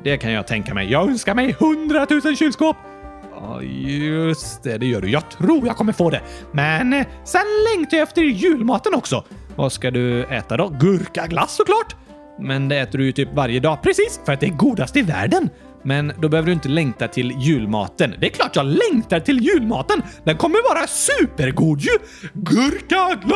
Det 0.04 0.18
kan 0.18 0.32
jag 0.32 0.48
tänka 0.48 0.74
mig. 0.74 0.92
Jag 0.92 1.10
önskar 1.10 1.36
mig 1.36 1.56
100 1.60 2.08
000 2.24 2.38
kylskåp. 2.38 2.76
Ja, 3.36 3.62
just 3.62 4.64
det, 4.64 4.78
det 4.78 4.86
gör 4.86 5.02
du. 5.02 5.10
Jag 5.10 5.30
tror 5.30 5.68
jag 5.68 5.78
kommer 5.78 5.94
få 5.94 6.10
det. 6.10 6.22
Men 6.52 6.94
eh, 6.94 7.06
sen 7.24 7.42
längtar 7.74 7.98
jag 7.98 8.04
efter 8.04 8.22
julmaten 8.22 8.96
också. 8.96 9.24
Vad 9.56 9.72
ska 9.72 9.92
du 9.92 10.24
äta 10.24 10.58
då? 10.58 10.70
Gurkaglass 10.70 11.56
såklart! 11.56 11.96
Men 12.40 12.70
det 12.70 12.80
äter 12.80 13.00
du 13.00 13.06
ju 13.06 13.12
typ 13.12 13.30
varje 13.34 13.60
dag. 13.60 13.82
Precis, 13.82 14.20
för 14.26 14.34
att 14.34 14.40
det 14.40 14.46
är 14.46 14.52
godast 14.52 14.98
i 14.98 15.02
världen. 15.02 15.50
Men 15.84 16.14
då 16.20 16.30
behöver 16.30 16.48
du 16.48 16.54
inte 16.54 16.70
längta 16.70 17.08
till 17.08 17.32
julmaten. 17.32 18.16
Det 18.20 18.26
är 18.26 18.30
klart 18.30 18.56
jag 18.56 18.66
längtar 18.66 19.20
till 19.20 19.40
julmaten! 19.40 20.02
Den 20.24 20.38
kommer 20.38 20.76
vara 20.76 20.88
supergod 20.88 21.82
ju! 21.82 21.92
Gurkaglas! 22.34 23.34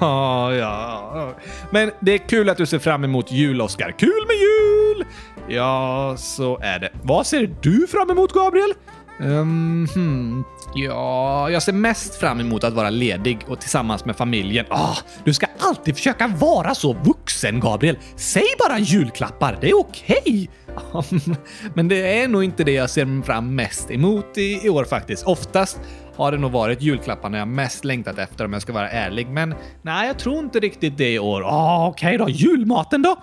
Ah, 0.00 0.52
ja. 0.52 1.34
Men 1.70 1.90
det 2.00 2.12
är 2.12 2.18
kul 2.18 2.48
att 2.48 2.56
du 2.56 2.66
ser 2.66 2.78
fram 2.78 3.04
emot 3.04 3.32
jul, 3.32 3.60
Oskar. 3.60 3.94
Kul 3.98 4.26
med 4.26 4.36
jul! 4.36 5.04
Ja, 5.48 6.14
så 6.18 6.58
är 6.62 6.78
det. 6.78 6.90
Vad 7.02 7.26
ser 7.26 7.54
du 7.62 7.86
fram 7.86 8.10
emot, 8.10 8.32
Gabriel? 8.32 8.72
Um, 9.20 9.88
hmm. 9.94 10.44
Ja, 10.74 11.50
jag 11.50 11.62
ser 11.62 11.72
mest 11.72 12.14
fram 12.14 12.40
emot 12.40 12.64
att 12.64 12.74
vara 12.74 12.90
ledig 12.90 13.38
och 13.48 13.60
tillsammans 13.60 14.04
med 14.04 14.16
familjen. 14.16 14.66
Ah, 14.68 14.96
du 15.24 15.34
ska 15.34 15.45
alltid 15.58 15.96
försöka 15.96 16.26
vara 16.26 16.74
så 16.74 16.92
vuxen, 16.92 17.60
Gabriel. 17.60 17.98
Säg 18.16 18.44
bara 18.58 18.78
julklappar, 18.78 19.58
det 19.60 19.70
är 19.70 19.78
okej. 19.78 20.50
Okay. 20.92 21.34
Men 21.74 21.88
det 21.88 22.20
är 22.22 22.28
nog 22.28 22.44
inte 22.44 22.64
det 22.64 22.72
jag 22.72 22.90
ser 22.90 23.22
fram 23.22 23.54
mest 23.54 23.90
emot 23.90 24.38
i, 24.38 24.66
i 24.66 24.68
år 24.68 24.84
faktiskt. 24.84 25.26
Oftast 25.26 25.80
har 26.16 26.32
det 26.32 26.38
nog 26.38 26.52
varit 26.52 26.82
julklapparna 26.82 27.38
jag 27.38 27.48
mest 27.48 27.84
längtat 27.84 28.18
efter 28.18 28.44
om 28.44 28.52
jag 28.52 28.62
ska 28.62 28.72
vara 28.72 28.90
ärlig. 28.90 29.28
Men 29.28 29.54
nej, 29.82 30.06
jag 30.06 30.18
tror 30.18 30.38
inte 30.38 30.60
riktigt 30.60 30.98
det 30.98 31.12
i 31.12 31.18
år. 31.18 31.42
Ah, 31.44 31.88
Okej 31.88 32.14
okay 32.14 32.18
då, 32.18 32.30
julmaten 32.30 33.02
då? 33.02 33.16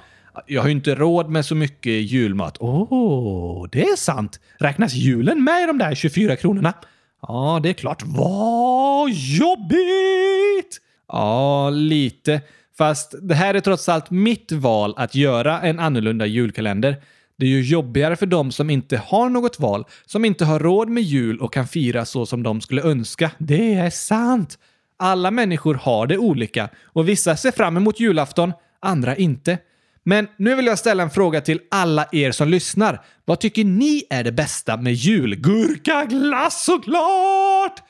Jag 0.47 0.61
har 0.61 0.67
ju 0.67 0.75
inte 0.75 0.95
råd 0.95 1.29
med 1.29 1.45
så 1.45 1.55
mycket 1.55 1.93
julmat. 1.93 2.57
Åh, 2.59 2.93
oh, 2.93 3.67
det 3.71 3.83
är 3.83 3.95
sant. 3.95 4.39
Räknas 4.59 4.93
julen 4.93 5.43
med 5.43 5.63
i 5.63 5.65
de 5.65 5.77
där 5.77 5.95
24 5.95 6.35
kronorna? 6.35 6.73
Ja, 7.21 7.59
det 7.63 7.69
är 7.69 7.73
klart. 7.73 8.03
Vad 8.05 9.09
jobbigt! 9.11 10.79
Ja, 11.07 11.69
lite. 11.69 12.41
Fast 12.77 13.15
det 13.21 13.35
här 13.35 13.53
är 13.53 13.59
trots 13.59 13.89
allt 13.89 14.11
mitt 14.11 14.51
val 14.51 14.93
att 14.97 15.15
göra 15.15 15.61
en 15.61 15.79
annorlunda 15.79 16.25
julkalender. 16.25 16.95
Det 17.37 17.45
är 17.45 17.49
ju 17.49 17.61
jobbigare 17.61 18.15
för 18.15 18.25
de 18.25 18.51
som 18.51 18.69
inte 18.69 18.97
har 18.97 19.29
något 19.29 19.59
val, 19.59 19.85
som 20.05 20.25
inte 20.25 20.45
har 20.45 20.59
råd 20.59 20.89
med 20.89 21.03
jul 21.03 21.39
och 21.39 21.53
kan 21.53 21.67
fira 21.67 22.05
så 22.05 22.25
som 22.25 22.43
de 22.43 22.61
skulle 22.61 22.81
önska. 22.81 23.31
Det 23.37 23.73
är 23.73 23.89
sant! 23.89 24.57
Alla 24.97 25.31
människor 25.31 25.75
har 25.75 26.07
det 26.07 26.17
olika 26.17 26.69
och 26.83 27.09
vissa 27.09 27.35
ser 27.35 27.51
fram 27.51 27.77
emot 27.77 27.99
julafton, 27.99 28.53
andra 28.79 29.15
inte. 29.15 29.57
Men 30.03 30.27
nu 30.37 30.55
vill 30.55 30.65
jag 30.65 30.79
ställa 30.79 31.03
en 31.03 31.09
fråga 31.09 31.41
till 31.41 31.59
alla 31.71 32.07
er 32.11 32.31
som 32.31 32.47
lyssnar. 32.47 33.01
Vad 33.25 33.39
tycker 33.39 33.63
ni 33.63 34.03
är 34.09 34.23
det 34.23 34.31
bästa 34.31 34.77
med 34.77 34.93
jul? 34.93 35.35
Gurkaglass 35.35 36.65
såklart! 36.65 37.83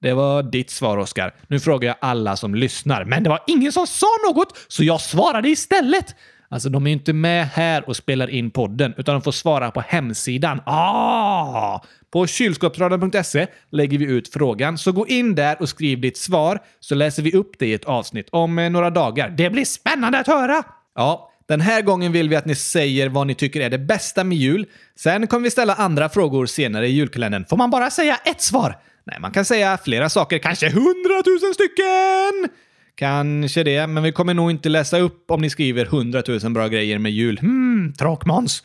Det 0.00 0.12
var 0.12 0.42
ditt 0.42 0.70
svar, 0.70 0.96
Oskar. 0.96 1.34
Nu 1.46 1.60
frågar 1.60 1.88
jag 1.88 1.96
alla 2.00 2.36
som 2.36 2.54
lyssnar, 2.54 3.04
men 3.04 3.22
det 3.22 3.30
var 3.30 3.42
ingen 3.46 3.72
som 3.72 3.86
sa 3.86 4.06
något, 4.28 4.58
så 4.68 4.84
jag 4.84 5.00
svarade 5.00 5.48
istället. 5.48 6.14
Alltså, 6.48 6.68
de 6.68 6.86
är 6.86 6.90
ju 6.90 6.92
inte 6.92 7.12
med 7.12 7.48
här 7.48 7.88
och 7.88 7.96
spelar 7.96 8.30
in 8.30 8.50
podden, 8.50 8.94
utan 8.96 9.14
de 9.14 9.22
får 9.22 9.32
svara 9.32 9.70
på 9.70 9.80
hemsidan. 9.80 10.60
Ah! 10.66 11.80
På 12.12 12.26
kylskåpsradion.se 12.26 13.46
lägger 13.70 13.98
vi 13.98 14.04
ut 14.04 14.32
frågan, 14.32 14.78
så 14.78 14.92
gå 14.92 15.06
in 15.06 15.34
där 15.34 15.62
och 15.62 15.68
skriv 15.68 16.00
ditt 16.00 16.16
svar 16.16 16.58
så 16.80 16.94
läser 16.94 17.22
vi 17.22 17.32
upp 17.32 17.58
det 17.58 17.66
i 17.66 17.74
ett 17.74 17.84
avsnitt 17.84 18.28
om 18.30 18.58
eh, 18.58 18.70
några 18.70 18.90
dagar. 18.90 19.28
Det 19.28 19.50
blir 19.50 19.64
spännande 19.64 20.18
att 20.18 20.26
höra! 20.26 20.62
Ja, 20.94 21.30
den 21.48 21.60
här 21.60 21.82
gången 21.82 22.12
vill 22.12 22.28
vi 22.28 22.36
att 22.36 22.46
ni 22.46 22.54
säger 22.54 23.08
vad 23.08 23.26
ni 23.26 23.34
tycker 23.34 23.60
är 23.60 23.70
det 23.70 23.78
bästa 23.78 24.24
med 24.24 24.38
jul. 24.38 24.66
Sen 24.98 25.26
kommer 25.26 25.44
vi 25.44 25.50
ställa 25.50 25.74
andra 25.74 26.08
frågor 26.08 26.46
senare 26.46 26.86
i 26.88 26.90
julkalendern. 26.90 27.44
Får 27.44 27.56
man 27.56 27.70
bara 27.70 27.90
säga 27.90 28.16
ett 28.24 28.42
svar? 28.42 28.76
Nej, 29.06 29.20
man 29.20 29.30
kan 29.32 29.44
säga 29.44 29.78
flera 29.84 30.08
saker, 30.08 30.38
kanske 30.38 30.70
hundratusen 30.70 31.54
stycken! 31.54 32.48
Kanske 32.94 33.62
det, 33.62 33.86
men 33.86 34.02
vi 34.02 34.12
kommer 34.12 34.34
nog 34.34 34.50
inte 34.50 34.68
läsa 34.68 34.98
upp 34.98 35.30
om 35.30 35.40
ni 35.40 35.50
skriver 35.50 35.84
hundratusen 35.84 36.52
bra 36.52 36.68
grejer 36.68 36.98
med 36.98 37.12
jul. 37.12 37.38
Hmm, 37.38 37.92
tråkmåns. 37.98 38.62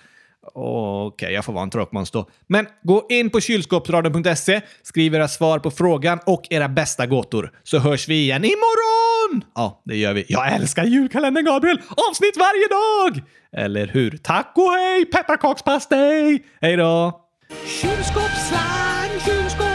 Okej, 0.53 1.07
okay, 1.07 1.33
jag 1.33 1.45
får 1.45 1.53
vara 1.53 1.63
en 1.63 1.69
tråkmåns 1.69 2.11
då. 2.11 2.29
Men 2.47 2.67
gå 2.83 3.05
in 3.09 3.29
på 3.29 3.39
kylskåpsradion.se, 3.39 4.61
skriv 4.83 5.15
era 5.15 5.27
svar 5.27 5.59
på 5.59 5.71
frågan 5.71 6.19
och 6.25 6.47
era 6.49 6.69
bästa 6.69 7.05
gåtor, 7.05 7.51
så 7.63 7.79
hörs 7.79 8.07
vi 8.07 8.15
igen 8.15 8.45
imorgon! 8.45 9.43
Ja, 9.55 9.81
det 9.85 9.97
gör 9.97 10.13
vi. 10.13 10.25
Jag 10.27 10.53
älskar 10.53 10.83
julkalendern, 10.83 11.45
Gabriel! 11.45 11.81
Avsnitt 12.09 12.37
varje 12.37 12.67
dag! 12.67 13.23
Eller 13.51 13.87
hur? 13.87 14.17
Tack 14.17 14.53
och 14.55 14.71
hej! 14.71 15.05
Pepparkakspastej! 15.05 16.45
Hej 16.61 16.75
då! 16.77 17.21
Kylskåpsslang, 17.65 19.09
kylskåpsslang, 19.25 19.70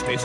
что 0.00 0.12
и 0.12 0.16